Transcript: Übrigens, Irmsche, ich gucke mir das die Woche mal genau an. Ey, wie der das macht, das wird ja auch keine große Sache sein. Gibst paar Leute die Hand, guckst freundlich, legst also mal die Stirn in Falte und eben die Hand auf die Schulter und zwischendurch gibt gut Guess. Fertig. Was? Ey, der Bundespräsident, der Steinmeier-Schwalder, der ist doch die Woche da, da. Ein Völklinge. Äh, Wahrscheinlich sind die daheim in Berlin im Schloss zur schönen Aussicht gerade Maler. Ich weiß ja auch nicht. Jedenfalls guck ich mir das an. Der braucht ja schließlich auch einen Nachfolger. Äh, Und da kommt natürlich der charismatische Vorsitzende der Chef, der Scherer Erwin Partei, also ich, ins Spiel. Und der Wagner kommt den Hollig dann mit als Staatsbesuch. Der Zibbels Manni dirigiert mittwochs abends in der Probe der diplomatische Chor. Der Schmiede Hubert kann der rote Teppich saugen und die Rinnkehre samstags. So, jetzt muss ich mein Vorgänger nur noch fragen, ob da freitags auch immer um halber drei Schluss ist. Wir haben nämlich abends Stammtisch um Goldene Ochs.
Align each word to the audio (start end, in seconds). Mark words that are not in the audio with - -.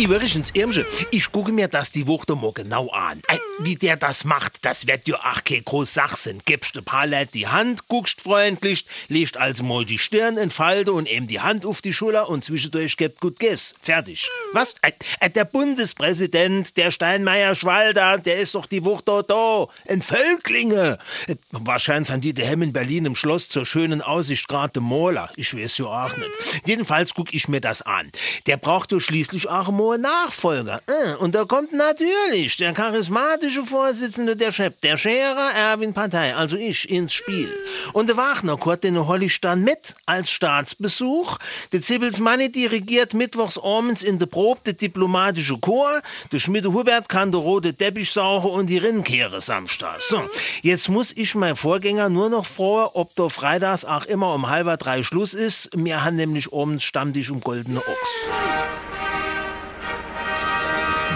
Übrigens, 0.00 0.50
Irmsche, 0.54 0.86
ich 1.10 1.32
gucke 1.32 1.50
mir 1.50 1.66
das 1.66 1.90
die 1.90 2.06
Woche 2.06 2.36
mal 2.36 2.52
genau 2.52 2.88
an. 2.90 3.20
Ey, 3.26 3.40
wie 3.58 3.74
der 3.74 3.96
das 3.96 4.24
macht, 4.24 4.64
das 4.64 4.86
wird 4.86 5.08
ja 5.08 5.16
auch 5.16 5.42
keine 5.42 5.62
große 5.62 5.92
Sache 5.92 6.16
sein. 6.16 6.40
Gibst 6.44 6.78
paar 6.84 7.06
Leute 7.06 7.32
die 7.32 7.48
Hand, 7.48 7.88
guckst 7.88 8.20
freundlich, 8.20 8.86
legst 9.08 9.36
also 9.36 9.64
mal 9.64 9.84
die 9.84 9.98
Stirn 9.98 10.36
in 10.36 10.50
Falte 10.50 10.92
und 10.92 11.08
eben 11.08 11.26
die 11.26 11.40
Hand 11.40 11.66
auf 11.66 11.82
die 11.82 11.92
Schulter 11.92 12.28
und 12.28 12.44
zwischendurch 12.44 12.96
gibt 12.96 13.20
gut 13.20 13.40
Guess. 13.40 13.74
Fertig. 13.82 14.28
Was? 14.52 14.76
Ey, 14.82 15.30
der 15.30 15.44
Bundespräsident, 15.44 16.76
der 16.76 16.92
Steinmeier-Schwalder, 16.92 18.18
der 18.18 18.38
ist 18.38 18.54
doch 18.54 18.66
die 18.66 18.84
Woche 18.84 19.02
da, 19.04 19.22
da. 19.22 19.66
Ein 19.88 20.02
Völklinge. 20.02 20.98
Äh, 21.26 21.34
Wahrscheinlich 21.50 22.06
sind 22.06 22.24
die 22.24 22.34
daheim 22.34 22.62
in 22.62 22.72
Berlin 22.72 23.04
im 23.04 23.16
Schloss 23.16 23.48
zur 23.48 23.66
schönen 23.66 24.00
Aussicht 24.00 24.46
gerade 24.46 24.80
Maler. 24.80 25.28
Ich 25.34 25.56
weiß 25.56 25.78
ja 25.78 25.86
auch 25.86 26.16
nicht. 26.16 26.30
Jedenfalls 26.64 27.14
guck 27.14 27.34
ich 27.34 27.48
mir 27.48 27.60
das 27.60 27.82
an. 27.82 28.12
Der 28.46 28.58
braucht 28.58 28.92
ja 28.92 29.00
schließlich 29.00 29.48
auch 29.48 29.68
einen 29.92 30.02
Nachfolger. 30.02 30.80
Äh, 30.86 31.14
Und 31.14 31.34
da 31.34 31.44
kommt 31.44 31.72
natürlich 31.72 32.56
der 32.56 32.72
charismatische 32.72 33.64
Vorsitzende 33.64 34.36
der 34.36 34.52
Chef, 34.52 34.74
der 34.82 34.96
Scherer 34.96 35.52
Erwin 35.54 35.94
Partei, 35.94 36.34
also 36.34 36.56
ich, 36.56 36.88
ins 36.90 37.14
Spiel. 37.14 37.52
Und 37.92 38.08
der 38.08 38.16
Wagner 38.16 38.56
kommt 38.56 38.84
den 38.84 39.06
Hollig 39.06 39.40
dann 39.40 39.62
mit 39.64 39.94
als 40.06 40.30
Staatsbesuch. 40.30 41.38
Der 41.72 41.82
Zibbels 41.82 42.20
Manni 42.20 42.50
dirigiert 42.50 43.14
mittwochs 43.14 43.58
abends 43.58 44.02
in 44.02 44.18
der 44.18 44.26
Probe 44.26 44.60
der 44.66 44.74
diplomatische 44.74 45.58
Chor. 45.58 46.00
Der 46.32 46.38
Schmiede 46.38 46.72
Hubert 46.72 47.08
kann 47.08 47.32
der 47.32 47.40
rote 47.40 47.74
Teppich 47.74 48.10
saugen 48.12 48.50
und 48.50 48.66
die 48.66 48.78
Rinnkehre 48.78 49.40
samstags. 49.40 50.08
So, 50.08 50.20
jetzt 50.62 50.88
muss 50.88 51.12
ich 51.16 51.34
mein 51.34 51.56
Vorgänger 51.56 52.08
nur 52.08 52.28
noch 52.28 52.46
fragen, 52.46 52.90
ob 52.94 53.14
da 53.14 53.28
freitags 53.28 53.84
auch 53.84 54.04
immer 54.04 54.34
um 54.34 54.48
halber 54.48 54.76
drei 54.76 55.02
Schluss 55.02 55.34
ist. 55.34 55.70
Wir 55.74 56.04
haben 56.04 56.16
nämlich 56.16 56.52
abends 56.52 56.84
Stammtisch 56.84 57.30
um 57.30 57.40
Goldene 57.40 57.80
Ochs. 57.80 58.10